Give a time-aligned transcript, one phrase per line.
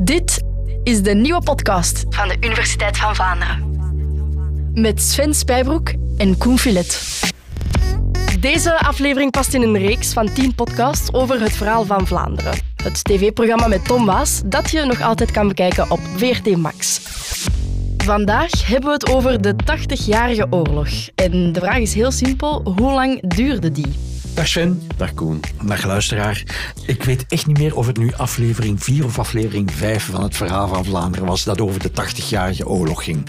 [0.00, 0.42] Dit
[0.82, 3.76] is de nieuwe podcast van de Universiteit van Vlaanderen.
[4.74, 7.20] Met Sven Spijbroek en Koen Filet.
[8.40, 12.52] Deze aflevering past in een reeks van 10 podcasts over het verhaal van Vlaanderen.
[12.82, 17.00] Het tv-programma met Tom Waas dat je nog altijd kan bekijken op VRT Max.
[17.96, 20.88] Vandaag hebben we het over de 80-jarige oorlog.
[21.14, 24.17] En de vraag is heel simpel, hoe lang duurde die?
[24.38, 24.82] Dag Sven.
[24.96, 25.40] Dag Koen.
[25.62, 26.42] Dag luisteraar.
[26.86, 30.36] Ik weet echt niet meer of het nu aflevering 4 of aflevering 5 van het
[30.36, 33.26] verhaal van Vlaanderen was dat over de 80-jarige oorlog ging.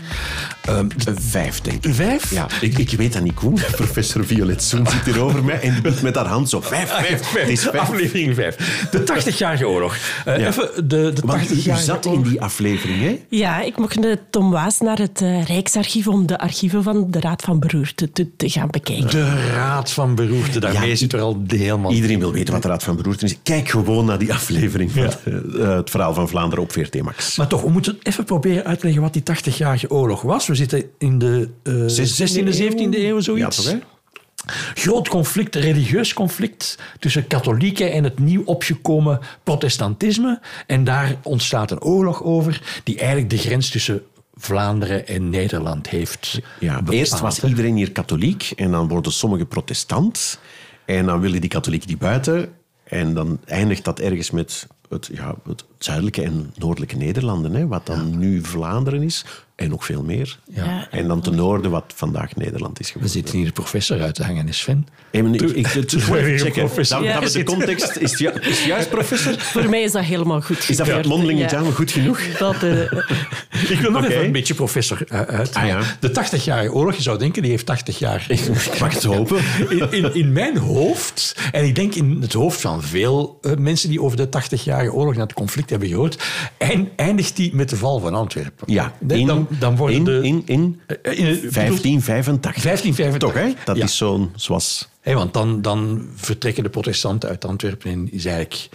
[0.70, 1.94] Um, vijf, denk ik.
[1.94, 2.32] Vijf?
[2.32, 3.54] Ja, ik, ik weet dat niet, Koen.
[3.72, 6.62] Professor Violet Zoen zit hier over mij en doet met haar hand zo.
[6.62, 7.34] Vijf, vijf, vijf.
[7.34, 7.80] Het is vijf.
[7.80, 8.88] Aflevering 5.
[8.92, 9.98] De 80-jarige oorlog.
[10.28, 10.48] Uh, ja.
[10.48, 13.20] Even de, de 80-jarige u zat in die aflevering, hè?
[13.30, 17.20] Ja, ik mocht met Tom Waas naar het uh, Rijksarchief om de archieven van de
[17.20, 19.10] Raad van Beroerte te, te gaan bekijken.
[19.10, 21.92] De Raad van Beroerte, daarmee ja, zit er al helemaal...
[21.92, 23.36] Iedereen wil weten wat de Raad van Beroerte is.
[23.44, 25.12] Kijk gewoon naar die aflevering van ja.
[25.26, 27.38] uh, het verhaal van Vlaanderen op VRT Max.
[27.38, 30.48] Maar toch, we moeten even proberen uit te leggen wat die 80-jarige oorlog was.
[30.48, 33.58] We zitten in de uh, 16e, 17e eeuw, zoiets.
[33.58, 33.80] Ja, toch, hè?
[34.74, 40.42] groot conflict, religieus conflict tussen katholieken en het nieuw opgekomen protestantisme.
[40.68, 44.02] En daar ontstaat een oorlog over die eigenlijk de grens tussen
[44.36, 46.40] Vlaanderen en Nederland heeft.
[46.60, 46.96] Ja, bepaald.
[46.96, 50.40] eerst was iedereen hier katholiek en dan worden sommigen protestant.
[50.90, 52.54] En dan willen die katholieken die buiten.
[52.84, 57.86] En dan eindigt dat ergens met het, ja, het zuidelijke en noordelijke Nederlanden, hè, wat
[57.86, 58.18] dan ja.
[58.18, 59.26] nu Vlaanderen is.
[59.56, 60.40] En nog veel meer.
[60.54, 60.88] Ja.
[60.92, 63.12] En dan ten noorden, wat vandaag Nederland is We geworden.
[63.12, 64.88] zitten hier de professor uit te hangen, Sven.
[65.12, 65.68] Hey, ik, ik, ik,
[66.42, 67.02] ik professor.
[67.02, 67.96] We de context...
[67.96, 69.40] Is het, ju- is het juist, professor?
[69.40, 71.46] Voor mij is dat helemaal goed Is dat voor het mondeling Ja.
[71.46, 72.20] examen goed genoeg?
[72.38, 72.82] Dat, eh,
[73.70, 75.54] Ik wil nog even een beetje professor uh, uit.
[75.54, 75.82] Ah, ja.
[76.00, 78.26] De 80-jarige oorlog, je zou denken, die heeft 80 jaar.
[78.28, 79.38] Ik mag het hopen.
[79.70, 83.90] In, in, in mijn hoofd, en ik denk in het hoofd van veel eh, mensen
[83.90, 86.24] die over de 80-jarige oorlog naar het conflict hebben gehoord,
[86.58, 88.74] eind- eindigt die met de val van Antwerpen.
[88.74, 90.20] Ja, in, dan, dan worden in, de...
[90.24, 92.64] in, in eh, in het- 1585.
[92.64, 93.20] 1585.
[93.20, 93.54] Toch, hè?
[93.66, 93.84] Dat Ja.
[93.84, 94.32] is zo'n...
[94.36, 94.90] Zoals...
[95.02, 98.70] Hé, want dan, dan vertrekken de protestanten uit Antwerpen en is eigenlijk...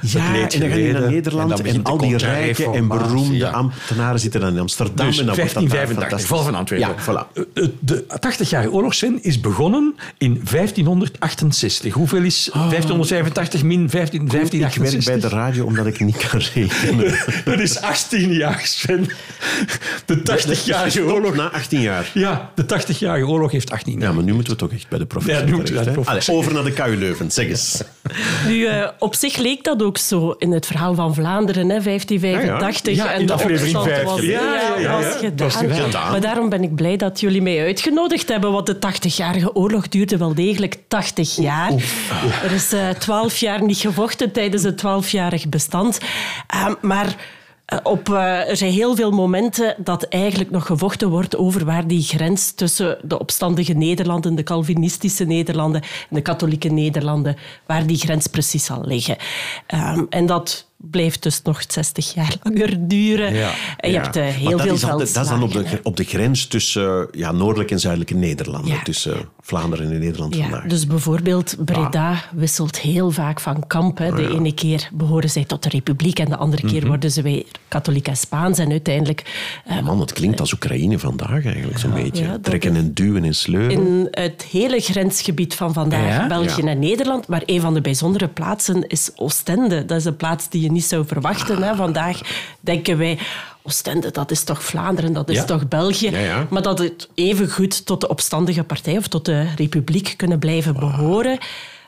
[0.00, 3.50] Ja, en dan gaan die naar Nederland en, al die rijke en beroemde ja.
[3.50, 5.06] ambtenaren zitten dan in Amsterdam.
[5.06, 6.88] Dus en dan wordt dat daar 1585, val van Antwerpen.
[6.88, 7.42] Ja, voilà.
[7.54, 11.94] Eh, De 80-jarige oorlogszin is begonnen in 1568.
[11.94, 15.30] Hoeveel is 1585 min 15, Ik werk 1568?
[15.30, 17.14] bij de radio omdat ik niet kan rekenen.
[17.44, 19.06] Dat is 18 jaar, Sven.
[20.04, 21.34] De 80-jarige Stopt oorlog...
[21.34, 22.10] Na 18 jaar.
[22.14, 24.02] Ja, de 80-jarige oorlog heeft 18 jaar.
[24.02, 25.40] Ja, maar nu moeten we toch echt bij de professor.
[25.40, 26.22] Ja, nu moeten we terecht, bij de hè?
[26.22, 26.34] professor.
[26.34, 27.82] Allee, over naar de KU Leuven, zeg eens.
[28.46, 32.96] nu, eh, op zich leek dat ook zo in het verhaal van Vlaanderen, hè, 1585.
[32.96, 34.08] Ja, ja, in en de aflevering opstand vijf.
[34.08, 34.92] was, Ja, ja, ja,
[35.36, 35.74] was ja.
[35.74, 36.10] gedaan.
[36.10, 40.16] Maar daarom ben ik blij dat jullie mij uitgenodigd hebben, want de 80-jarige oorlog duurde
[40.16, 41.72] wel degelijk 80 jaar.
[42.42, 45.98] Er is eh, 12 jaar niet gevochten tijdens het 12-jarig bestand.
[46.46, 47.14] Ehm, maar eh,
[47.82, 52.02] op, eh, er zijn heel veel momenten dat eigenlijk nog gevochten wordt over waar die
[52.02, 58.26] grens tussen de opstandige Nederlanden, de Calvinistische Nederlanden en de katholieke Nederlanden, waar die grens
[58.26, 59.16] precies zal liggen.
[59.66, 63.34] Ehm, en dat blijft dus nog 60 jaar langer duren.
[63.34, 63.50] Ja.
[63.76, 65.52] En je Ja, hebt eh, maar heel dat veel is, dan, dat is dan op
[65.52, 68.72] de, op de grens tussen ja, noordelijke en zuidelijke Nederlanden.
[68.74, 68.82] Ja.
[68.82, 70.64] Tussen Vlaanderen en Nederland Ja, vandaag.
[70.66, 73.98] dus bijvoorbeeld Breda wisselt heel vaak van kamp.
[73.98, 74.10] Hè.
[74.14, 77.44] De ene keer behoren zij tot de Republiek en de andere keer worden ze weer
[77.68, 78.58] katholiek en Spaans.
[78.58, 79.24] En uiteindelijk
[79.64, 82.40] eh, Man, het klinkt als Oekraïne vandaag eigenlijk zo'n beetje.
[82.40, 83.70] Trekken en duwen en sleuren.
[83.70, 86.26] in het hele grensgebied van vandaag, Ja?
[86.26, 86.68] België Ja.
[86.68, 87.28] en Nederland.
[87.28, 89.84] Maar een van de bijzondere plaatsen is Oostende.
[89.84, 91.62] Dat is een plaats die je niet zou verwachten.
[91.62, 91.74] Hè.
[91.74, 92.20] Vandaag
[92.60, 93.18] denken wij...
[93.62, 95.44] Oostende, dat is toch Vlaanderen, dat is Ja.
[95.44, 96.10] toch België.
[96.10, 96.46] Ja, ja.
[96.50, 100.74] Maar dat het even goed tot de opstandige partij of tot de republiek kunnen blijven
[100.74, 101.38] behoren.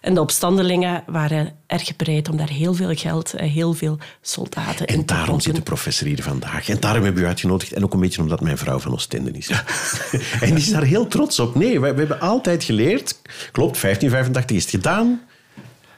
[0.01, 4.87] En de opstandelingen waren erg bereid om daar heel veel geld en heel veel soldaten
[4.87, 6.69] in En te daarom zit de professor hier vandaag.
[6.69, 7.73] En daarom hebben we u uitgenodigd.
[7.73, 9.51] En ook een beetje omdat mijn vrouw van Oostende is.
[10.41, 11.55] en die is daar heel trots op.
[11.55, 13.21] Nee, we, we hebben altijd geleerd...
[13.53, 15.21] Klopt, 1585 is het gedaan.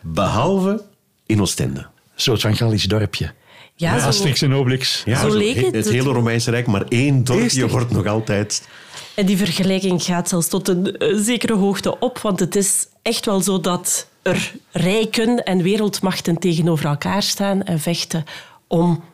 [0.00, 0.82] Behalve
[1.26, 1.86] in Oostende.
[2.20, 3.32] Een soort van Gallisch dorpje.
[3.74, 5.02] Ja, zo- Asterix en Obelix.
[5.04, 5.74] Ja, Zo leek het.
[5.74, 8.68] Het hele Romeinse Rijk, maar één dorpje wordt nog altijd...
[9.14, 13.24] En die vergelijking gaat zelfs tot een eh, zekere hoogte op, want het is echt
[13.26, 18.24] wel zo dat er rijken en wereldmachten tegenover elkaar staan en vechten
[18.66, 19.04] om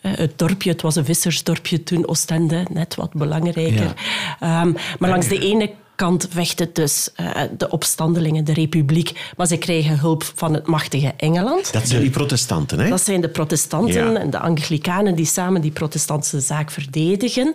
[0.00, 0.70] eh, het dorpje.
[0.70, 3.94] Het was een vissersdorpje toen, Oostende, net wat belangrijker.
[4.40, 9.46] Ehm, maar langs de ene kant vecht het dus eh, de opstandelingen, de republiek, maar
[9.46, 11.72] ze krijgen hulp van het machtige Engeland.
[11.72, 12.88] Dat zijn die protestanten, hè?
[12.88, 14.20] Dat zijn de protestanten Ja.
[14.20, 17.54] en de anglikanen die samen die protestantse zaak verdedigen.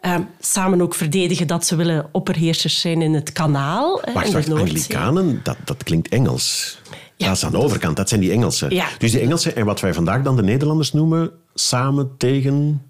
[0.00, 4.00] Ehm, samen ook verdedigen dat ze willen opperheersers zijn in het kanaal.
[4.02, 4.50] hè, Wacht, in wacht.
[4.50, 6.78] Anglikanen, dat, dat klinkt Engels.
[7.16, 7.26] Ja.
[7.26, 8.74] dat is aan de overkant, dat zijn die Engelsen.
[8.74, 8.86] Ja.
[8.98, 12.82] Dus die Engelsen, en wat wij vandaag dan de Nederlanders noemen, samen tegen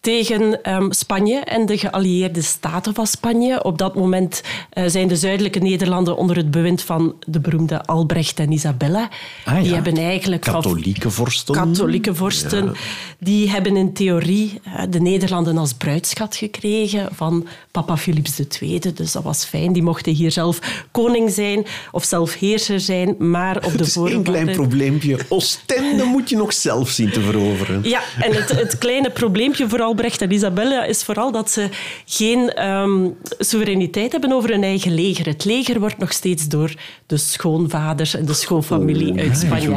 [0.00, 3.64] tegen um, Spanje en de geallieerde staten van Spanje.
[3.64, 4.42] Op dat moment
[4.74, 9.08] uh, zijn de zuidelijke Nederlanden onder het bewind van de beroemde Albrecht en Isabella.
[9.44, 9.62] Ah, ja.
[9.62, 11.54] Die hebben eigenlijk katholieke vorsten.
[11.54, 12.64] Katholieke vorsten.
[12.64, 12.72] Ja.
[13.18, 18.80] Die hebben in theorie uh, de Nederlanden als bruidschat gekregen van papa Philips II.
[18.94, 19.72] Dus dat was fijn.
[19.72, 24.18] Die mochten hier zelf koning zijn of zelf heerser zijn, maar op de voorwaarden...
[24.18, 25.18] een klein probleempje.
[25.28, 27.80] Oostende moet je nog zelf zien te veroveren.
[27.82, 31.68] Ja, en het, het kleine probleempje vooral Albrecht en Isabella is vooral dat ze
[32.04, 35.26] geen um, soevereiniteit hebben over hun eigen leger.
[35.26, 36.74] Het leger wordt nog steeds door
[37.06, 39.70] de schoonvaders en de schoonfamilie oh, uit Spanje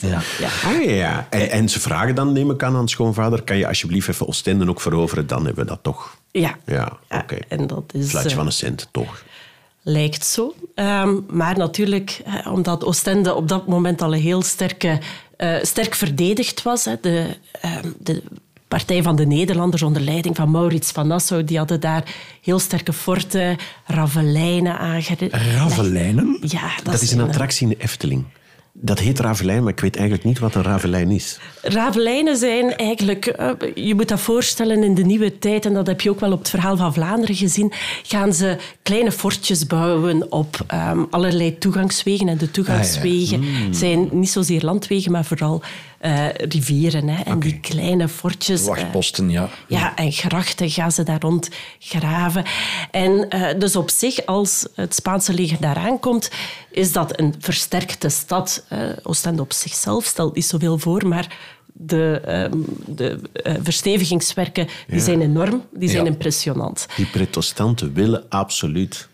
[0.00, 0.22] Ja.
[0.38, 0.48] Ja.
[0.64, 1.26] Ah, ja.
[1.30, 4.68] En, en, ze vragen dan, neem ik aan, aan schoonvader, kan je alsjeblieft even Oostende
[4.68, 5.26] ook veroveren?
[5.26, 6.16] Dan hebben we dat toch.
[6.30, 6.56] Ja.
[6.66, 7.22] Ja, oké.
[7.22, 7.42] Okay.
[7.48, 8.08] En dat is...
[8.08, 9.22] Fluitje van een cent, toch?
[9.82, 10.54] Lijkt zo.
[10.74, 14.98] Um, maar natuurlijk, omdat Oostende op dat moment al een heel sterke,
[15.38, 16.84] uh, sterk verdedigd was.
[16.84, 17.26] Hè, de,
[17.64, 18.22] uh, de
[18.68, 22.92] Partij van de Nederlanders onder leiding van Maurits van Nassau, die hadden daar heel sterke
[22.92, 25.34] forten, ravelijnen aangericht.
[25.34, 26.38] Ravelijnen?
[26.40, 28.24] Ja, dat, dat is een attractie in de Efteling.
[28.80, 31.38] Dat heet ravelijn, maar ik weet eigenlijk niet wat een ravelijn is.
[31.62, 33.24] Ravelijnen zijn eigenlijk,
[33.74, 36.38] je moet dat voorstellen in de nieuwe tijd, en dat heb je ook wel op
[36.38, 37.72] het verhaal van Vlaanderen gezien,
[38.02, 42.28] gaan ze kleine fortjes bouwen op um, allerlei toegangswegen.
[42.28, 43.66] En de toegangswegen ah, ja.
[43.66, 43.72] mm.
[43.72, 45.62] zijn niet zozeer landwegen, maar vooral
[46.00, 47.08] uh, rivieren.
[47.08, 47.22] Hè.
[47.22, 47.50] En okay.
[47.50, 48.64] die kleine fortjes...
[48.64, 49.48] Wachtposten, ja.
[49.66, 51.48] Ja, en grachten gaan ze daar rond
[51.78, 52.44] graven.
[52.90, 56.30] En uh, dus op zich, als het Spaanse leger daar aankomt,
[56.70, 58.64] is dat een versterkte stad.
[59.02, 61.36] Oostende op zichzelf stelt niet zoveel voor, maar
[61.72, 62.22] de,
[62.52, 65.02] um, de uh, verstevigingswerken die Ja.
[65.04, 66.10] zijn enorm, die zijn Ja.
[66.10, 66.86] impressionant.
[66.96, 69.08] Die protestanten willen absoluut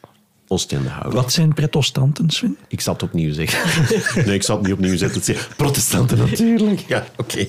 [0.49, 1.13] Oostende houden.
[1.13, 2.57] Wat zijn protestanten, Sven?
[2.69, 3.87] Ik zal het opnieuw zeggen.
[4.27, 5.23] nee, ik zal het niet opnieuw zetten.
[5.23, 6.85] Zijn protestanten natuurlijk.
[6.87, 7.47] Ja, oké.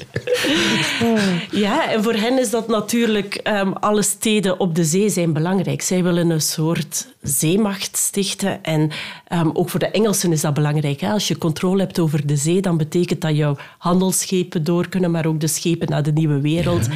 [1.52, 3.40] Ja, en voor hen is dat natuurlijk...
[3.44, 5.82] Um, alle steden op de zee zijn belangrijk.
[5.82, 8.64] Zij willen een soort zeemacht stichten.
[8.64, 8.92] En
[9.34, 11.02] um, ook voor de Engelsen is dat belangrijk.
[11.02, 11.12] Hè?
[11.12, 15.26] Als je controle hebt over de zee, dan betekent dat jouw handelsschepen door kunnen, maar
[15.26, 16.88] ook de schepen naar de nieuwe wereld.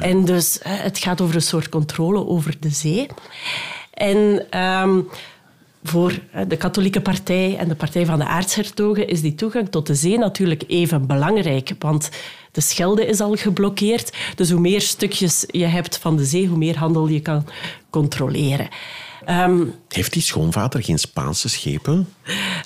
[0.00, 3.06] En dus uh, het gaat over een soort controle over de zee.
[3.98, 5.08] En um,
[5.82, 6.18] voor
[6.48, 10.18] de katholieke partij en de partij van de aartshertogen is die toegang tot de zee
[10.18, 11.72] natuurlijk even belangrijk.
[11.78, 12.10] Want
[12.52, 14.16] de Schelde is al geblokkeerd.
[14.34, 17.46] Dus hoe meer stukjes je hebt van de zee, hoe meer handel je kan
[17.90, 18.68] controleren.
[19.30, 22.08] Um, Heeft die schoonvader geen Spaanse schepen?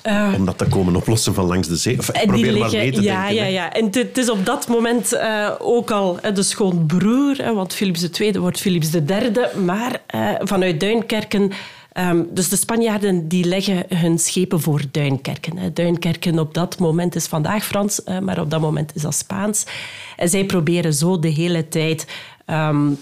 [0.07, 1.97] Uh, Om dat te komen oplossen van langs de zee?
[1.99, 3.35] Of, probeer liggen, maar mee te ja, denken.
[3.35, 3.73] Ja, ja.
[3.73, 8.39] En het is op dat moment uh, ook al uh, de schoonbroer, want Philips II
[8.39, 9.31] wordt Philips III.
[9.63, 11.51] Maar uh, vanuit Duinkerken...
[11.97, 15.57] Um, dus de Spanjaarden die leggen hun schepen voor Duinkerken.
[15.57, 15.73] Hè.
[15.73, 19.63] Duinkerken op dat moment is vandaag Frans, maar op dat moment is dat Spaans.
[20.15, 22.07] En zij proberen zo de hele tijd...
[22.45, 22.97] Um,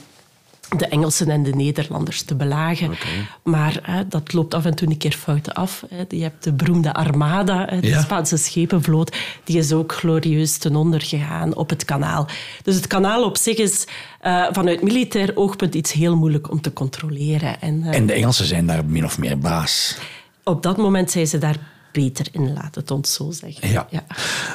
[0.77, 2.87] de Engelsen en de Nederlanders te belagen.
[2.87, 3.27] Okay.
[3.43, 5.83] Maar hè, dat loopt af en toe een keer fout af.
[5.89, 6.03] Hè.
[6.09, 8.01] Je hebt de beroemde Armada, de Ja.
[8.01, 9.17] Spaanse schepenvloot.
[9.43, 12.27] Die is ook glorieus ten onder gegaan op het kanaal.
[12.63, 13.85] Dus het kanaal op zich is
[14.25, 17.61] uh, vanuit militair oogpunt iets heel moeilijk om te controleren.
[17.61, 19.97] En, uh, En de Engelsen zijn daar min of meer baas.
[20.43, 21.57] op dat moment zijn ze daar
[21.91, 23.69] beter in, laat het ons zo zeggen.
[23.69, 23.87] Ja.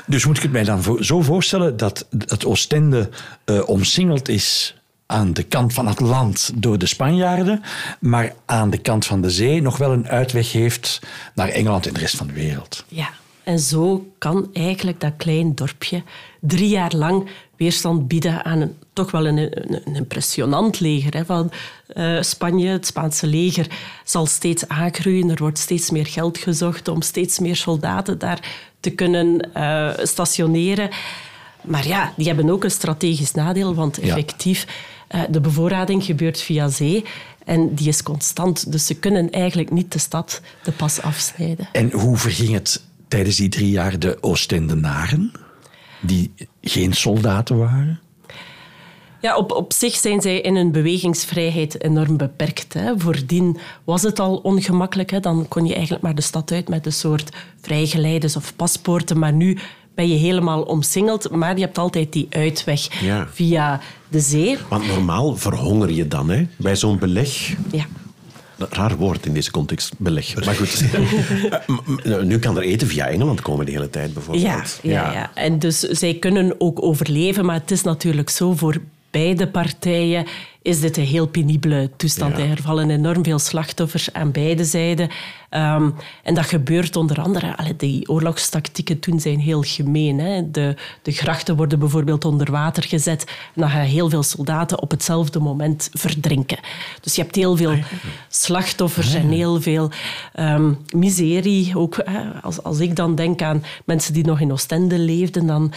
[0.07, 3.09] Dus moet ik het mij dan zo voorstellen dat het Oostende
[3.45, 4.76] uh, omsingeld is
[5.07, 7.63] aan de kant van het land door de Spanjaarden,
[8.01, 11.01] maar aan de kant van de zee nog wel een uitweg heeft
[11.35, 12.85] naar Engeland en de rest van de wereld.
[12.89, 13.09] Ja,
[13.45, 16.03] en zo kan eigenlijk dat klein dorpje
[16.41, 21.25] drie jaar lang weerstand bieden aan een, toch wel een, een, een impressionant leger hè,
[21.25, 21.51] van
[21.95, 22.69] uh, Spanje.
[22.69, 23.67] Het Spaanse leger
[24.05, 25.31] zal steeds aangroeien.
[25.31, 28.41] Er wordt steeds meer geld gezocht om steeds meer soldaten daar
[28.81, 30.91] te kunnen uh, stationeren.
[31.63, 34.65] Maar ja, die hebben ook een strategisch nadeel, want effectief...
[34.67, 34.95] Ja.
[35.17, 37.05] Uh, de bevoorrading gebeurt via zee
[37.45, 38.73] en die is constant.
[38.73, 41.69] Dus ze kunnen eigenlijk niet de stad de pas afsnijden.
[41.73, 45.33] En hoe verging het tijdens die drie jaar de Oostendenaren,
[46.01, 48.01] die geen soldaten waren?
[49.21, 52.73] Ja, op, op zich zijn zij in hun bewegingsvrijheid enorm beperkt.
[52.73, 52.93] Hè.
[52.99, 55.11] Voordien was het al ongemakkelijk.
[55.11, 55.21] Hè.
[55.21, 59.19] Dan kon je eigenlijk maar de stad uit met een soort vrijgeleiders of paspoorten.
[59.19, 59.59] Maar nu
[59.95, 63.29] ben je helemaal omsingeld, maar je hebt altijd die uitweg Ja.
[63.33, 64.57] via de zee.
[64.69, 67.55] Want normaal verhonger je dan hè, bij zo'n beleg.
[67.73, 67.85] Ja.
[68.71, 70.45] Raar woord in deze context, beleg.
[70.45, 70.85] Maar goed,
[72.05, 74.79] Eh, nu kan er eten via Engeland komen de hele tijd Ja, bijvoorbeeld.
[74.83, 75.31] ja, ja.
[75.35, 80.27] En dus zij kunnen ook overleven, maar het is natuurlijk zo voor beide partijen
[80.67, 82.37] is dit een heel penibele toestand.
[82.37, 82.45] Ja.
[82.45, 85.09] Er vallen enorm veel slachtoffers aan beide zijden.
[85.51, 85.91] Ehm,
[86.23, 87.57] en dat gebeurt onder andere...
[87.57, 90.19] Allee, die oorlogstactieken toen zijn heel gemeen.
[90.19, 90.51] Hè.
[90.51, 93.25] De, de grachten worden bijvoorbeeld onder water gezet.
[93.55, 96.59] En dan gaan heel veel soldaten op hetzelfde moment verdrinken.
[97.01, 97.75] Dus je hebt heel veel
[98.29, 99.91] slachtoffers en heel veel
[100.33, 101.77] ehm, miserie.
[101.77, 105.47] Ook hè, als, als ik dan denk aan mensen die nog in Oostende leefden...
[105.47, 105.73] dan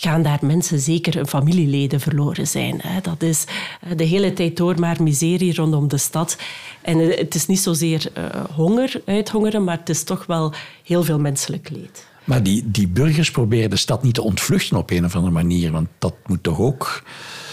[0.00, 2.80] gaan daar mensen zeker familieleden verloren zijn.
[3.02, 3.44] Dat is
[3.80, 6.36] eh, de hele tijd door maar miserie rondom de stad.
[6.82, 10.52] En eh, het is niet zozeer eh, honger, uithongeren, maar het is toch wel
[10.84, 12.09] heel veel menselijk leed.
[12.24, 15.72] Maar die, die burgers proberen de stad niet te ontvluchten op een of andere manier.
[15.72, 17.02] Want dat moet toch ook...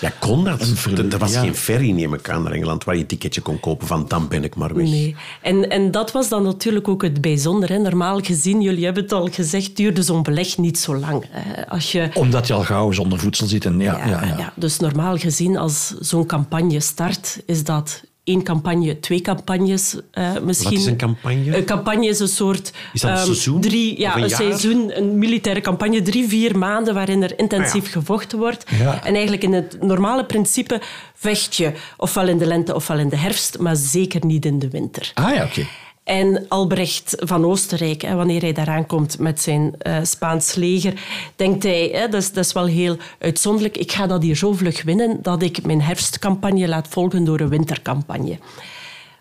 [0.02, 0.62] Ja, kon dat?
[1.12, 1.42] Er was ja.
[1.42, 4.28] geen ferry, neem ik aan, naar Engeland, waar je een ticketje kon kopen van dan
[4.28, 4.86] ben ik maar weg.
[4.86, 5.16] Nee.
[5.42, 7.74] En, en dat was dan natuurlijk ook het bijzondere.
[7.74, 7.80] Hè.
[7.80, 11.24] Normaal gezien, jullie hebben het al gezegd, duurde zo'n beleg niet zo lang.
[11.30, 11.68] hè.
[11.68, 13.66] Als je Omdat je al gauw zonder voedsel zit.
[13.66, 14.36] En ja, ja, ja.
[14.38, 14.54] ja.
[14.56, 20.70] Dus normaal gezien, als zo'n campagne start, is dat één campagne, twee campagnes eh, misschien.
[20.70, 21.58] Wat is een campagne?
[21.58, 22.74] Een campagne is een soort...
[22.94, 23.62] Is dat een ehm, seizoen?
[23.62, 26.02] Drie, ja, een seizoen, een militaire campagne.
[26.02, 28.66] Drie, vier maanden waarin er intensief Ah, gevochten wordt.
[28.80, 29.04] Ja.
[29.04, 30.82] En eigenlijk in het normale principe
[31.16, 34.70] vecht je ofwel in de lente ofwel in de herfst, maar zeker niet in de
[34.70, 35.12] winter.
[35.14, 35.68] Ah ja, oké.
[36.08, 40.94] En Albrecht van Oostenrijk, hè, wanneer hij daaraan komt met zijn eh, Spaans leger,
[41.36, 44.54] denkt hij, hè, dat, is, dat is wel heel uitzonderlijk, ik ga dat hier zo
[44.54, 48.38] vlug winnen dat ik mijn herfstcampagne laat volgen door een wintercampagne.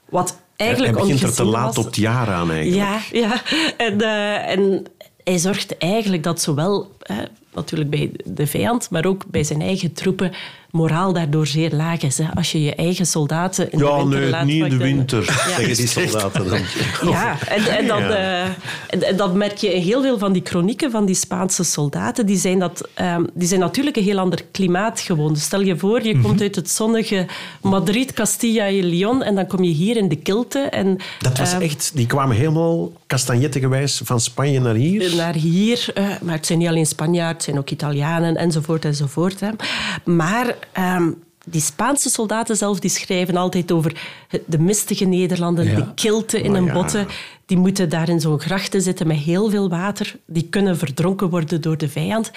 [0.08, 1.78] Wat Hij eigenlijk begint er te laat was.
[1.78, 3.02] op het jaar aan eigenlijk.
[3.12, 3.42] Ja, ja.
[3.76, 4.84] En, eh, en
[5.24, 7.16] hij zorgt eigenlijk dat zowel eh,
[7.54, 10.32] natuurlijk bij de vijand, maar ook bij zijn eigen troepen
[10.76, 12.18] moraal daardoor zeer laag is.
[12.18, 12.24] Hè.
[12.34, 15.22] Als je je eigen soldaten in de Ja, winter nee, laat niet in de winter,
[15.24, 15.32] Ja.
[15.56, 16.58] zeggen die soldaten dan.
[17.12, 20.42] Ja, en, en, dan, eh, en, en dat merk je in heel veel van die
[20.44, 22.26] chronieken van die Spaanse soldaten.
[22.26, 25.32] Die zijn, dat, ehm, die zijn natuurlijk een heel ander klimaat gewoon.
[25.32, 26.22] Dus stel je voor, je Mhm.
[26.22, 27.26] komt uit het zonnige
[27.62, 30.58] Madrid, Castilla en Leon en dan kom je hier in de kilte.
[30.58, 31.90] En, Dat was ehm, echt...
[31.94, 35.14] Die kwamen helemaal kastanjettengewijs van Spanje naar hier.
[35.16, 35.86] naar hier.
[35.94, 39.40] eh, maar het zijn niet alleen Spanjaarden, het zijn ook Italianen enzovoort enzovoort.
[39.40, 39.48] Hè.
[40.04, 41.10] Maar ehm,
[41.44, 43.92] die Spaanse soldaten zelf die schrijven altijd over
[44.46, 45.74] de mistige Nederlanden, Ja.
[45.74, 46.72] de kilte in Maar een ja.
[46.72, 47.06] botte.
[47.46, 50.16] Die moeten daar in zo'n grachten zitten met heel veel water.
[50.26, 52.30] Die kunnen verdronken worden door de vijand.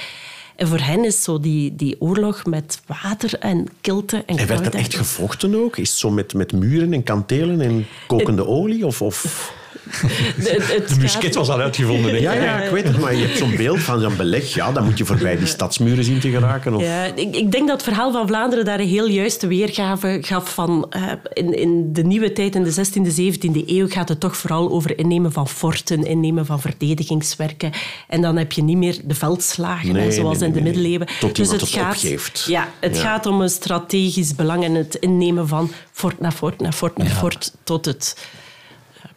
[0.55, 4.49] En voor hen is zo die, die oorlog met water en kilte en En werd
[4.49, 5.77] er koude- echt gevochten ook?
[5.77, 8.85] Is het zo met, met muren en kantelen en kokende olie?
[8.85, 9.53] Of, of...
[10.43, 12.21] De, het- het De musket gaat- was al uitgevonden.
[12.21, 14.53] Ja, ja, ik weet het, maar je hebt zo'n beeld van zo'n beleg.
[14.53, 16.73] Ja, dan moet je voorbij die stadsmuren zien te geraken.
[16.75, 16.81] Of...
[16.81, 20.53] Ja, ik, ik denk dat het verhaal van Vlaanderen daar een heel juiste weergave gaf
[20.53, 20.85] van...
[20.89, 21.01] eh,
[21.33, 24.97] in, in de nieuwe tijd, in de 16e, 17e eeuw, gaat het toch vooral over
[24.97, 27.71] innemen van forten, innemen van verdedigingswerken.
[28.07, 30.73] En dan heb je niet meer de veldslagen, Nee, hè, zoals nee, in de nee,
[30.73, 30.81] nee.
[30.81, 31.07] middeleeuwen.
[31.07, 32.45] Dus Tot iemand het opgeeft.
[32.47, 33.01] Ja, het Ja.
[33.01, 37.05] gaat om een strategisch belang en het innemen van fort na fort na fort na
[37.05, 38.17] fort tot het...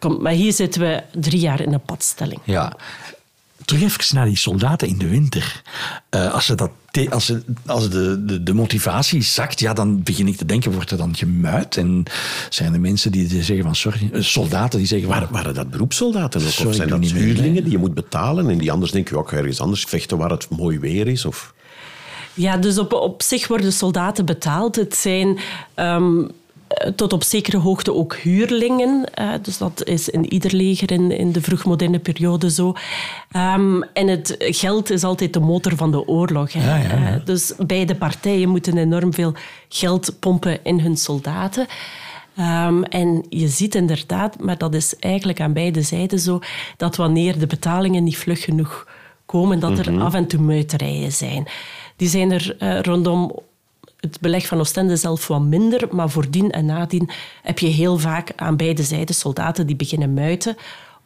[0.03, 2.41] Komt, maar hier zitten we drie jaar in een padstelling.
[2.45, 2.73] Ja.
[3.65, 5.63] Terug even naar die soldaten in de winter.
[6.09, 6.71] Eh, als ze dat
[7.11, 10.91] als, ze, als de, de, de motivatie zakt, ja, dan begin ik te denken, wordt
[10.91, 11.77] er dan gemuid?
[11.77, 12.05] En
[12.49, 15.09] zijn er mensen die zeggen van, sorry, eh, soldaten die zeggen.
[15.09, 16.49] Waren, waren dat beroepssoldaten ook?
[16.49, 19.23] Sorry, of zijn dat mee, huurlingen die je moet betalen en die anders denken, ja,
[19.23, 21.25] ik ga ergens anders vechten waar het mooi weer is?
[21.25, 21.55] Of...
[22.35, 24.77] Ja, dus op, op zich worden soldaten betaald.
[24.77, 25.39] Het zijn
[25.75, 26.29] ehm, eh,
[26.97, 29.15] tot op zekere hoogte ook huurlingen.
[29.15, 32.75] Eh, dus dat is in ieder leger in, in de vroegmoderne periode zo.
[33.31, 36.53] Ehm, en het geld is altijd de motor van de oorlog.
[36.53, 36.65] Hè.
[36.65, 37.15] Ja, ja, ja.
[37.15, 39.35] Eh, dus beide partijen moeten enorm veel
[39.69, 41.67] geld pompen in hun soldaten.
[42.37, 46.41] Ehm, en je ziet inderdaad, maar dat is eigenlijk aan beide zijden zo,
[46.77, 48.87] dat wanneer de betalingen niet vlug genoeg
[49.27, 51.47] komen, dat er af en toe muiterijen zijn.
[51.97, 53.33] Die zijn er eh, rondom
[54.03, 57.11] het beleg van Oostende zelf wat minder, maar voordien en nadien
[57.43, 60.57] heb je heel vaak aan beide zijden soldaten die beginnen muiten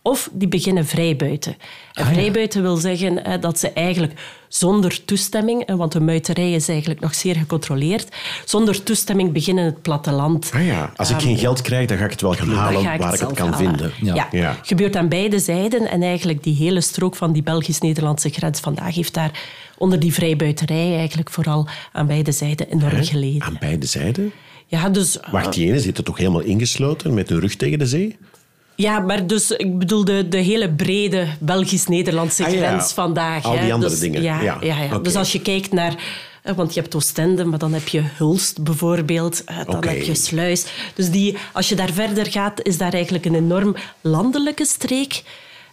[0.07, 1.57] of die beginnen vrijbuiten.
[1.93, 2.15] En Ah, ja.
[2.15, 4.13] vrijbuiten wil zeggen eh, dat ze eigenlijk
[4.49, 8.09] zonder toestemming, eh, want de muiterij is eigenlijk nog zeer gecontroleerd,
[8.45, 10.51] zonder toestemming beginnen het platteland.
[10.55, 13.01] Ah ja, als ik geen geld krijg, dan ga ik het wel gaan halen ik
[13.01, 13.69] waar ik het kan halen.
[13.69, 13.93] vinden.
[14.03, 14.15] Ja.
[14.15, 14.29] Ja.
[14.31, 14.57] Ja.
[14.63, 15.91] gebeurt aan beide zijden.
[15.91, 19.31] En eigenlijk die hele strook van die Belgisch-Nederlandse grens vandaag heeft daar
[19.79, 23.43] onder die vrijbuiterij eigenlijk vooral aan beide zijden enorm geleden.
[23.43, 24.33] Aan beide zijden?
[24.67, 27.87] Ja, dus, Wacht, die ene zit er toch helemaal ingesloten met hun rug tegen de
[27.87, 28.17] zee?
[28.77, 32.67] Ja, maar dus, ik bedoel de, de hele brede Belgisch-Nederlandse Ah, ja.
[32.69, 33.45] grens vandaag.
[33.45, 33.63] Al hè.
[33.65, 34.23] die andere Dus, dingen.
[34.23, 34.99] Ja, Ja, ja.
[34.99, 35.95] Dus als je kijkt naar...
[36.43, 39.45] eh, Want je hebt Oostende, maar dan heb je Hulst bijvoorbeeld.
[39.45, 40.67] eh, Dan heb je Sluis.
[40.95, 45.23] Dus die, als je daar verder gaat, is daar eigenlijk een enorm landelijke streek.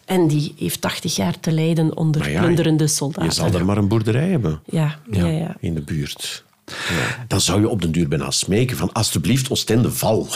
[0.05, 3.31] En die heeft 80 jaar te lijden onder ja, plunderende Je soldaten.
[3.31, 5.55] zal er maar een boerderij hebben Ja, ja, ja.
[5.59, 6.43] in de buurt.
[7.27, 10.27] Dan zou je op den duur bijna smeken van alsjeblieft Oostende val.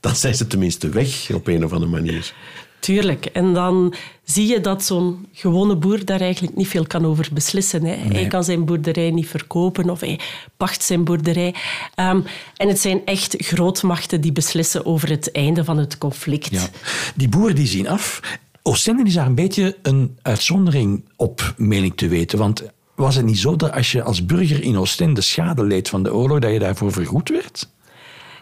[0.00, 2.34] Dan zijn ze tenminste weg op een of andere manier.
[2.80, 3.26] Tuurlijk.
[3.26, 7.84] En dan zie je dat zo'n gewone boer daar eigenlijk niet veel kan over beslissen.
[7.84, 7.94] Hè.
[7.94, 10.20] Hij kan zijn boerderij niet verkopen of hij
[10.56, 11.54] pacht zijn boerderij.
[11.94, 12.20] Ehm,
[12.56, 16.50] en het zijn echt grootmachten die beslissen over het einde van het conflict.
[16.50, 16.68] Ja.
[17.14, 18.20] Die boeren die zien af.
[18.62, 22.38] Oostende is daar een beetje een uitzondering op, meen ik te weten.
[22.38, 22.62] Want
[22.94, 26.14] was het niet zo dat als je als burger in Oostende schade leed van de
[26.14, 27.68] oorlog, dat je daarvoor vergoed werd?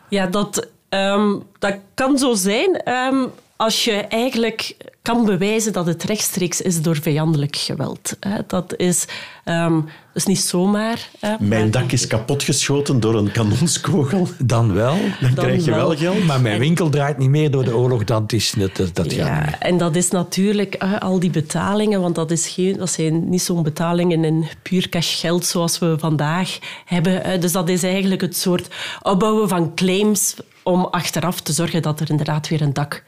[0.08, 2.82] Ja, dat, ehm, dat kan zo zijn.
[2.82, 8.16] Ehm, als je eigenlijk kan bewijzen dat het rechtstreeks is door vijandelijk geweld.
[8.46, 9.06] Dat is,
[9.44, 9.84] um,
[10.24, 11.08] niet zomaar.
[11.38, 14.28] Mijn dak is kapotgeschoten door een kanonskogel.
[14.38, 14.96] Dan wel.
[15.20, 16.24] Dan, krijg je wel, geld.
[16.24, 18.04] Maar mijn winkel draait niet meer door de oorlog.
[18.04, 19.60] Dat, is, dat, dat, dat ja.
[19.60, 23.42] En dat is natuurlijk uh, al die betalingen, want dat, is geen, dat zijn niet
[23.42, 27.26] zo'n betalingen in puur cash geld zoals we vandaag hebben.
[27.26, 32.00] Uh, dus dat is eigenlijk het soort opbouwen van claims om achteraf te zorgen dat
[32.00, 33.02] er inderdaad weer een dak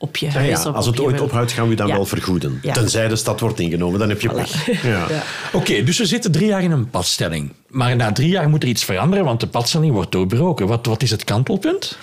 [0.00, 0.62] op je huis.
[0.62, 0.70] Ja, ja.
[0.70, 1.94] Als het ooit ophoudt, gaan we dan ja.
[1.94, 2.58] wel vergoeden.
[2.62, 2.72] Ja.
[2.72, 4.68] Tenzij de stad wordt ingenomen, dan heb je pech.
[4.82, 5.04] Ja.
[5.04, 5.22] Oké,
[5.56, 7.52] okay, dus we zitten drie jaar in een padstelling.
[7.68, 10.66] Maar na drie jaar moet er iets veranderen, want de padstelling wordt doorbroken.
[10.66, 11.98] Wat, wat is het kantelpunt?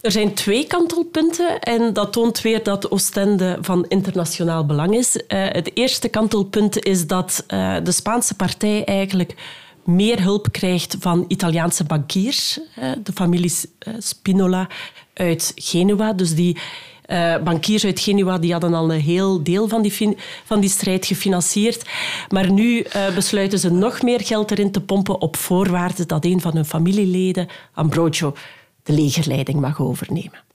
[0.00, 5.16] Er zijn twee kantelpunten en dat toont weer dat Oostende van internationaal belang is.
[5.16, 9.34] Uh, het eerste kantelpunt is dat uh, de Spaanse partij eigenlijk
[9.84, 12.58] meer hulp krijgt van Italiaanse bankiers.
[12.78, 13.52] Uh, de familie
[13.98, 14.68] Spinola
[15.14, 16.12] uit Genua.
[16.12, 16.56] Dus die
[17.08, 21.06] uh, bankiers uit Genua die hadden al een heel deel van die, van die strijd
[21.06, 21.88] gefinancierd.
[22.28, 26.40] Maar nu uh, besluiten ze nog meer geld erin te pompen op voorwaarde dat een
[26.40, 28.34] van hun familieleden, Ambrogio,
[28.82, 30.46] de legerleiding mag overnemen.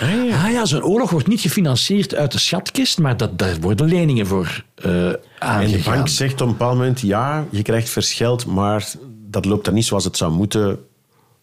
[0.00, 3.60] Ah ja, ah, ja zo'n oorlog wordt niet gefinancierd uit de schatkist, maar dat, daar
[3.60, 5.60] worden leningen voor uh, aangegaan.
[5.60, 8.92] En de bank zegt op een bepaald moment, ja, je krijgt vers geld, maar
[9.30, 10.78] dat loopt dan niet zoals het zou moeten.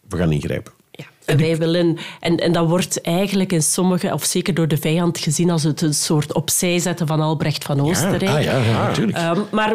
[0.08, 0.72] We gaan ingrijpen.
[1.26, 5.18] En, wij willen, en, en dat wordt eigenlijk in sommige, of zeker door de vijand,
[5.18, 8.22] gezien als het een soort opzij zetten van Albrecht van Oostenrijk.
[8.22, 9.18] Ja, ah, ja, ja natuurlijk.
[9.18, 9.74] Um, maar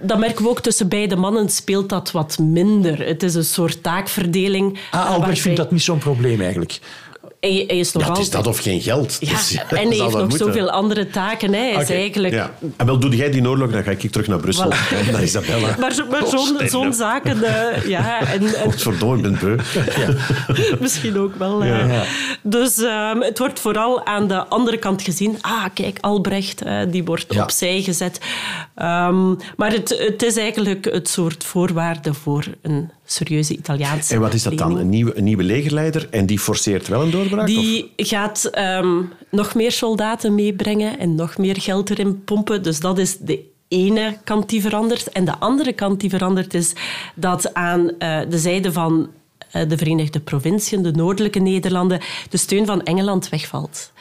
[0.00, 3.06] dat merken we ook tussen beide mannen speelt dat wat minder.
[3.06, 4.78] Het is een soort taakverdeling.
[4.90, 6.80] Ah, Albrecht vindt dat niet zo'n probleem eigenlijk.
[7.40, 9.16] Hij is nog ja, het is dat of geen geld.
[9.20, 10.38] Ja, Dus, en hij heeft nog moeten.
[10.38, 11.54] zoveel andere taken.
[11.54, 11.80] Hè.
[11.80, 12.34] Is eigenlijk...
[12.34, 12.54] Ja.
[12.76, 14.72] En wel, doe jij die oorlog, dan ga ik terug naar Brussel.
[14.72, 15.06] Voilà.
[15.06, 15.76] En naar Isabella.
[15.78, 17.42] Maar, zo- maar zo'n zo'n zaken...
[17.42, 19.56] eh, ja, en, en Godverdomme, ik ben beu.
[20.80, 21.62] misschien ook wel.
[22.42, 25.38] Dus ehm, het wordt vooral aan de andere kant gezien.
[25.40, 27.42] Ah, kijk, Albrecht, eh, die wordt Ja.
[27.42, 28.20] opzij gezet.
[28.74, 34.34] Ehm, maar het, het is eigenlijk het soort voorwaarde voor een serieuze Italiaanse En wat
[34.34, 34.78] is dat dan?
[34.78, 37.40] Een nieuwe, een nieuwe legerleider en die forceert wel een doorbraak?
[37.40, 37.46] of?
[37.46, 42.62] Die gaat ehm, nog meer soldaten meebrengen en nog meer geld erin pompen.
[42.62, 45.12] Dus dat is de ene kant die verandert.
[45.12, 46.72] En de andere kant die verandert is
[47.14, 49.10] dat aan eh, de zijde van
[49.50, 53.92] eh, de Verenigde Provinciën, de noordelijke Nederlanden, de steun van Engeland wegvalt.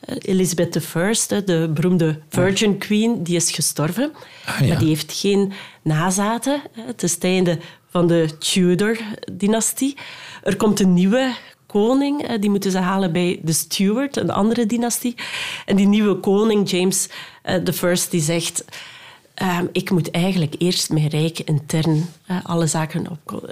[0.00, 4.12] Eh, Elizabeth I, de beroemde Virgin Queen, die is gestorven.
[4.46, 4.66] Ah, ja.
[4.66, 6.62] Maar die heeft geen nazaten.
[6.72, 7.58] Het is het einde
[7.92, 9.96] van de Tudor-dynastie.
[10.42, 11.34] Er komt een nieuwe
[11.66, 12.22] koning.
[12.22, 15.14] eh, Die moeten ze halen bij de Stuart, een andere dynastie.
[15.66, 17.08] En die nieuwe koning, James
[17.42, 18.64] eh, I, die zegt...
[19.34, 23.46] ehm, ik moet eigenlijk eerst mijn rijk intern eh, alle zaken op co-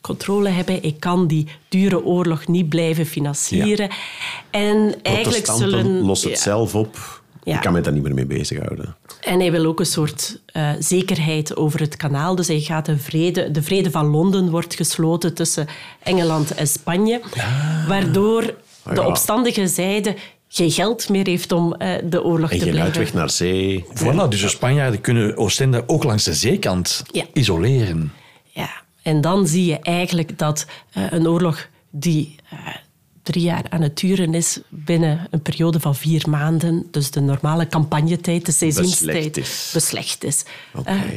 [0.00, 0.82] controle hebben.
[0.82, 3.90] Ik kan die dure oorlog niet blijven financieren.
[4.50, 6.00] En eigenlijk zullen...
[6.00, 6.38] lost het Ja.
[6.38, 7.15] zelf op.
[7.46, 7.54] Ja.
[7.54, 8.96] Ik kan me daar niet meer mee bezighouden.
[9.20, 12.34] En hij wil ook een soort eh, zekerheid over het kanaal.
[12.34, 15.66] Dus hij gaat een vrede, de vrede van Londen wordt gesloten tussen
[16.02, 17.20] Engeland en Spanje.
[17.88, 18.42] Waardoor
[18.84, 19.06] de ja.
[19.06, 20.14] opstandige zijde
[20.48, 22.94] geen geld meer heeft om eh, de oorlog En te geen blijven.
[22.96, 23.84] uitweg naar zee.
[23.94, 27.24] Voilà, dus de Spanjaarden kunnen Oostende ook langs de zeekant Ja.
[27.32, 28.12] isoleren.
[28.52, 28.70] Ja.
[29.02, 32.58] En dan zie je eigenlijk dat eh, een oorlog die eh,
[33.26, 37.66] drie jaar aan het duren is, binnen een periode van vier maanden, dus de normale
[37.66, 39.70] campagnetijd, de seizoenstijd, Beslecht is.
[39.72, 40.44] beslecht is.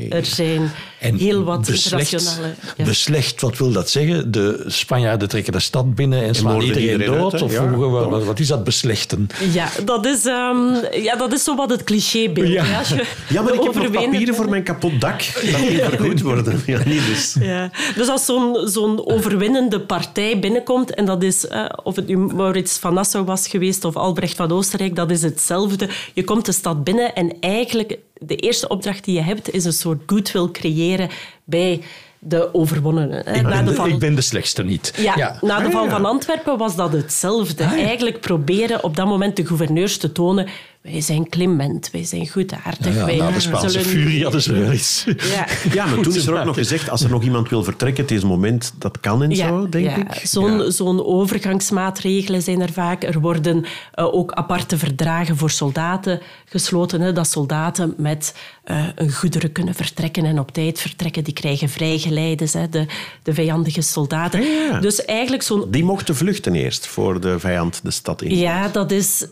[0.09, 2.53] Er zijn heel wat beslecht, internationale...
[2.77, 2.83] ja.
[2.85, 4.31] beslecht, wat wil dat zeggen?
[4.31, 7.33] De Spanjaarden trekken de stad binnen en slaan iedereen, iedereen dood?
[7.33, 9.27] uit, of Ja, hoe- wat, wat is dat beslechten?
[9.51, 10.57] Ja, dat is, ehm,
[11.03, 12.47] ja, dat is zo wat het clichébeeld.
[12.47, 12.63] Ja.
[12.63, 12.77] hè.
[12.77, 15.21] Als je Ja, maar ik heb nog papieren voor mijn kapot dak.
[15.51, 16.61] Dat moet vergoed worden.
[16.65, 17.35] Ja, niet dus.
[17.39, 17.71] Ja.
[17.95, 22.77] Dus als zo'n zo'n overwinnende partij binnenkomt, en dat is, eh, of het nu Maurits
[22.77, 25.89] van Nassau was geweest of Albrecht van Oostenrijk, dat is hetzelfde.
[26.13, 29.73] Je komt de stad binnen en eigenlijk de eerste opdracht die je hebt, is een
[29.73, 31.09] soort goodwill creëren
[31.43, 31.81] bij
[32.19, 33.19] de overwonnenen.
[33.19, 34.93] Ik ben, de ik ben de slechtste niet.
[34.97, 37.63] Ja, na de Ah, val van Antwerpen was dat hetzelfde.
[37.63, 40.47] Eigenlijk proberen op dat moment de gouverneurs te tonen
[40.81, 42.95] wij zijn clement, wij zijn goedaardig.
[42.95, 45.05] Ja, wij na de Spaanse zullen- furie hadden ze wel iets.
[45.05, 48.01] Ja, Ja, maar toen is er ook nog gezegd, als er nog iemand wil vertrekken,
[48.03, 49.95] het is het moment, dat kan en zo, denk ja.
[49.95, 50.21] ik.
[50.23, 50.69] Zo'n Ja.
[50.69, 53.03] zo'n overgangsmaatregelen zijn er vaak.
[53.03, 57.01] Er worden eh, ook aparte verdragen voor soldaten gesloten.
[57.01, 61.23] Hè, dat soldaten met eh, een goederen kunnen vertrekken en op tijd vertrekken.
[61.23, 62.85] Die krijgen vrijgeleiders, hè, de,
[63.23, 64.39] de vijandige soldaten.
[64.39, 64.79] Ah, ja.
[64.79, 68.35] Dus eigenlijk zo'n Die mochten vluchten eerst, voor de vijand de stad in.
[68.37, 69.25] ja, dat is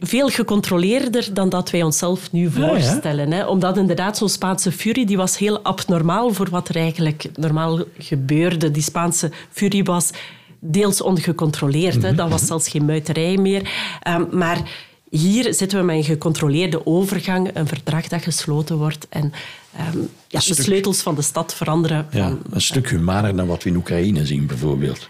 [0.00, 2.50] veel gecontroleerder dan dat wij onszelf nu ja.
[2.50, 3.32] voorstellen.
[3.32, 3.46] Hè?
[3.46, 8.70] Omdat inderdaad zo'n Spaanse furie die was heel abnormaal voor wat er eigenlijk normaal gebeurde.
[8.70, 10.10] Die Spaanse furie was
[10.58, 12.02] deels ongecontroleerd.
[12.02, 12.14] Hè?
[12.14, 13.70] Dat was zelfs geen muiterij meer.
[14.00, 14.58] Ehm, maar
[15.10, 19.06] hier zitten we met een gecontroleerde overgang, een verdrag dat gesloten wordt.
[19.08, 19.32] En
[19.76, 22.06] ehm, ja, de stuk- sleutels van de stad veranderen.
[22.10, 25.08] Ja, Van, een stuk humaner dan wat we in Oekraïne zien, bijvoorbeeld.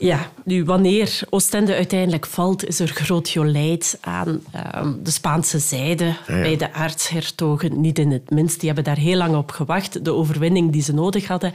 [0.00, 6.14] Ja, nu wanneer Oostende uiteindelijk valt, is er groot jolijt aan ehm, de Spaanse zijde.
[6.26, 8.58] Bij de aartshertogen niet in het minst.
[8.58, 11.52] Die hebben daar heel lang op gewacht, de overwinning die ze nodig hadden.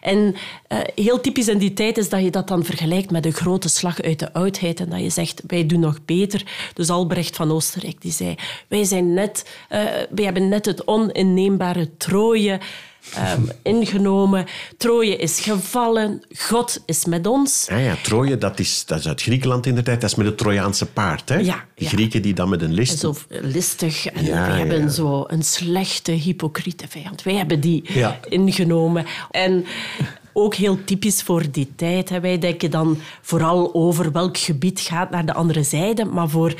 [0.00, 0.34] En
[0.66, 3.68] eh, heel typisch in die tijd is dat je dat dan vergelijkt met een grote
[3.68, 4.80] slag uit de oudheid.
[4.80, 6.42] En dat je zegt, wij doen nog beter.
[6.74, 8.34] Dus Albrecht van Oostenrijk die zei,
[8.68, 9.80] wij, zijn net, eh,
[10.10, 12.60] wij hebben net het oninneembare Troje
[13.14, 14.46] ehm, ingenomen.
[14.76, 17.66] Troje is gevallen, God is met ons.
[17.70, 20.00] Ah ja, Troje, dat is, dat is uit Griekenland in de tijd.
[20.00, 21.28] Dat is met het Trojaanse paard.
[21.28, 21.36] Hè?
[21.36, 21.88] Ja, Die ja.
[21.88, 22.98] Grieken die dan met een list...
[22.98, 24.06] Zo listig.
[24.06, 24.66] En Ja, wij ja.
[24.66, 27.22] hebben zo een slechte, hypocriete vijand.
[27.22, 28.18] Wij hebben die Ja.
[28.28, 29.06] ingenomen.
[29.30, 29.64] En
[30.32, 32.08] ook heel typisch voor die tijd.
[32.08, 32.20] Hè.
[32.20, 36.04] Wij denken dan vooral over welk gebied gaat naar de andere zijde.
[36.04, 36.54] Maar voor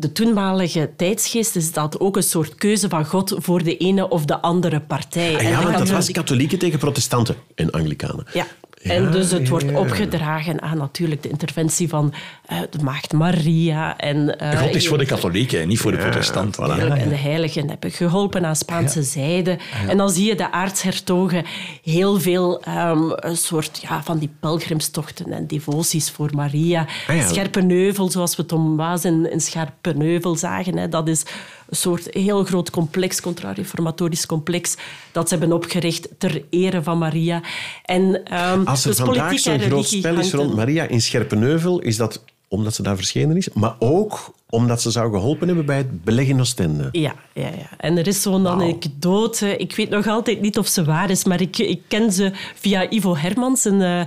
[0.00, 4.24] de toenmalige tijdsgeest is dat ook een soort keuze van God voor de ene of
[4.24, 5.34] de andere partij.
[5.36, 8.26] Ah ja, want dat was katholiek- katholieken tegen protestanten en anglicanen.
[8.32, 8.46] ja.
[8.82, 12.12] En dus het wordt opgedragen aan natuurlijk de interventie van
[12.46, 13.96] eh, de maagd Maria.
[13.96, 16.64] En, eh, God is voor de katholieken en niet voor de protestanten.
[16.64, 16.98] voilà.
[16.98, 19.58] En de heiligen hebben geholpen aan Spaanse zijde.
[19.88, 21.44] En dan zie je de aartshertogen
[21.82, 26.86] heel veel ehm, een soort ja, van die pelgrimstochten en devoties voor Maria.
[27.08, 27.26] Ah ja.
[27.28, 31.24] Scherpenheuvel, zoals we Tom Waas in, in Scherpenheuvel zagen, hè, dat is
[31.68, 34.76] een soort heel groot complex, contra-reformatorisch complex,
[35.12, 37.42] dat ze hebben opgericht ter ere van Maria.
[37.84, 41.96] En, ehm, Als er dus vandaag zo'n groot spel is rond Maria in Scherpenheuvel, is
[41.96, 46.04] dat omdat ze daar verschenen is, maar ook omdat ze zou geholpen hebben bij het
[46.04, 46.88] beleg in Oostende.
[46.92, 47.76] Ja, ja, ja.
[47.76, 49.56] En er is zo'n anekdote.
[49.56, 52.90] Ik weet nog altijd niet of ze waar is, maar ik, ik ken ze via
[52.90, 54.00] Ivo Hermans, een eh,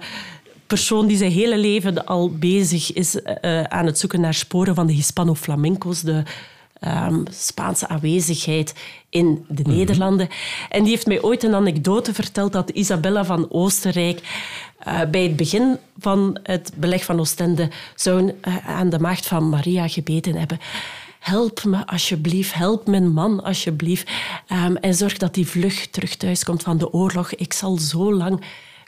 [0.67, 4.88] persoon die zijn hele leven al bezig is eh, aan het zoeken naar sporen van
[4.88, 6.24] de Hispano-Flamenco's, de
[6.82, 8.74] ehm, Spaanse aanwezigheid
[9.10, 10.30] in de Nederlanden.
[10.70, 14.22] En die heeft mij ooit een anekdote verteld dat Isabella van Oostenrijk
[14.78, 19.50] eh, bij het begin van het beleg van Oostende zou eh, aan de maagd van
[19.50, 20.60] Maria gebeten hebben.
[21.20, 24.10] Help me alsjeblieft, help mijn man alsjeblieft.
[24.48, 27.34] Ehm, en zorg dat hij vlug terug thuis komt van de oorlog.
[27.34, 28.41] Ik zal zo lang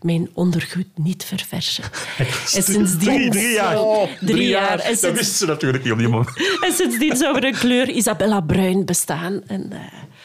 [0.04, 1.84] mijn ondergoed niet verversen.
[2.18, 2.26] En
[2.64, 3.00] sindsdien...
[3.00, 3.78] Drie, drie jaar.
[4.20, 4.80] Drie jaar.
[4.80, 6.30] En Dat wisten ze natuurlijk niet op die moment.
[6.66, 9.42] en sindsdien zou er een kleur Isabella Bruin bestaan.
[9.48, 9.80] En, eh,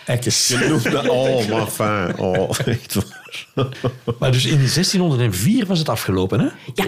[0.05, 0.55] Kijk eens.
[1.09, 2.19] Oh, maar fijn.
[2.19, 3.69] Oh, echt waar.
[4.19, 6.49] Maar dus in 1604 was het afgelopen, hè?
[6.75, 6.87] ja.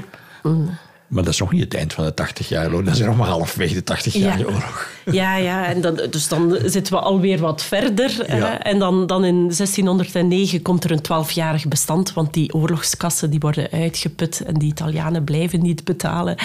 [1.10, 2.84] Maar dat is nog niet het eind van de 80 jaar oorlog.
[2.84, 4.44] Dat is nog maar halfwege de 80 jaar Ja.
[4.44, 4.88] oorlog.
[5.10, 8.36] Ja, ja en dan, dus dan zitten we alweer wat verder.
[8.36, 8.62] Ja.
[8.62, 13.68] En dan, dan in 1609 komt er een twaalfjarig bestand, want die oorlogskassen die worden
[13.70, 16.36] uitgeput en die Italianen blijven niet betalen.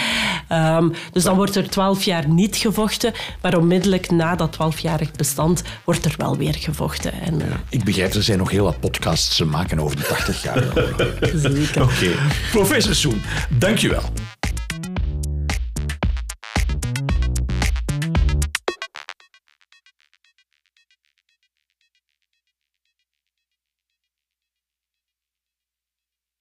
[0.47, 5.63] Ehm, dus dan wordt er twaalf jaar niet gevochten, maar onmiddellijk na dat twaalfjarig bestand
[5.83, 7.11] wordt er wel weer gevochten.
[7.21, 10.43] En, eh, Ik begrijp, er zijn nog heel wat podcasts te maken over de 80
[10.43, 10.95] jaar oorlog.
[11.53, 11.81] zeker.
[11.83, 12.09] Oké.
[12.51, 14.03] Professor Soen, dank je wel.